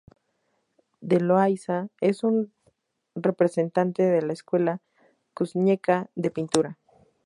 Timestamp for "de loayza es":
1.01-2.23